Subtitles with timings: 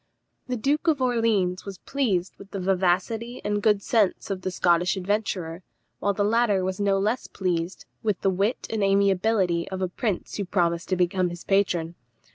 [0.47, 4.97] The Duke of Orleans was pleased with the vivacity and good sense of the Scottish
[4.97, 5.61] adventurer,
[5.99, 10.37] while the latter was no less pleased with the wit and amiability of a prince
[10.37, 11.93] who promised to become his patron.